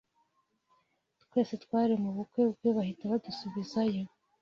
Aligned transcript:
Twese 1.21 1.53
twari 1.63 1.93
mubukwe 2.03 2.41
bwe 2.53 2.69
bahita 2.77 3.03
badusubiza 3.11 3.79
yo 3.93 4.03